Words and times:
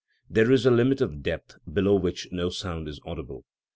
There 0.27 0.51
is 0.51 0.65
a 0.65 0.71
limit 0.71 0.99
of 1.01 1.21
depth, 1.21 1.57
below 1.71 1.93
which 1.95 2.27
no 2.31 2.49
sound 2.49 2.87
is 2.87 2.99
audible. 3.05 3.45